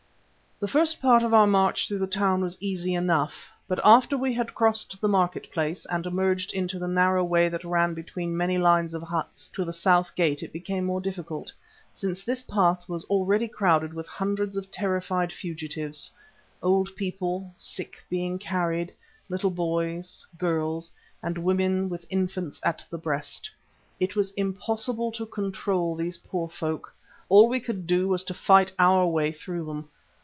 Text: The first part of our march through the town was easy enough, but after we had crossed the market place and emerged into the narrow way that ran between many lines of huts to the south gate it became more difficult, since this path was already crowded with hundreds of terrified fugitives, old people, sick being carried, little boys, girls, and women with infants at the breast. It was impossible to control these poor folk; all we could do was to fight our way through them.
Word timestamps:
The 0.59 0.67
first 0.67 1.01
part 1.01 1.23
of 1.23 1.33
our 1.33 1.47
march 1.47 1.87
through 1.87 1.97
the 1.97 2.05
town 2.05 2.41
was 2.41 2.55
easy 2.61 2.93
enough, 2.93 3.49
but 3.67 3.79
after 3.83 4.15
we 4.15 4.31
had 4.31 4.53
crossed 4.53 5.01
the 5.01 5.07
market 5.07 5.51
place 5.51 5.87
and 5.87 6.05
emerged 6.05 6.53
into 6.53 6.77
the 6.77 6.87
narrow 6.87 7.23
way 7.25 7.49
that 7.49 7.63
ran 7.63 7.95
between 7.95 8.37
many 8.37 8.59
lines 8.59 8.93
of 8.93 9.01
huts 9.01 9.47
to 9.55 9.65
the 9.65 9.73
south 9.73 10.13
gate 10.13 10.43
it 10.43 10.53
became 10.53 10.85
more 10.85 11.01
difficult, 11.01 11.51
since 11.91 12.21
this 12.21 12.43
path 12.43 12.87
was 12.87 13.03
already 13.05 13.47
crowded 13.47 13.91
with 13.91 14.05
hundreds 14.05 14.55
of 14.55 14.69
terrified 14.69 15.33
fugitives, 15.33 16.11
old 16.61 16.95
people, 16.95 17.51
sick 17.57 17.97
being 18.07 18.37
carried, 18.37 18.93
little 19.29 19.49
boys, 19.49 20.27
girls, 20.37 20.91
and 21.23 21.39
women 21.39 21.89
with 21.89 22.05
infants 22.11 22.61
at 22.63 22.85
the 22.91 22.99
breast. 22.99 23.49
It 23.99 24.15
was 24.15 24.29
impossible 24.33 25.11
to 25.13 25.25
control 25.25 25.95
these 25.95 26.17
poor 26.17 26.47
folk; 26.47 26.93
all 27.29 27.49
we 27.49 27.59
could 27.59 27.87
do 27.87 28.07
was 28.07 28.23
to 28.25 28.35
fight 28.35 28.71
our 28.77 29.07
way 29.07 29.31
through 29.31 29.65
them. 29.65 29.89